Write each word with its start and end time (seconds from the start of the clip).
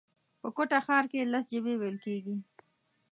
په 0.41 0.47
کوټه 0.55 0.79
ښار 0.85 1.03
کښي 1.11 1.21
لس 1.33 1.45
ژبي 1.53 1.73
ویل 1.77 1.97
کېږي 2.05 2.35